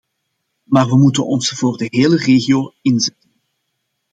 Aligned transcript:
Maar 0.63 0.87
we 0.87 0.97
moeten 0.97 1.25
ons 1.25 1.49
voor 1.49 1.77
de 1.77 1.85
hele 1.89 2.15
regio 2.17 2.73
inzetten. 2.81 3.29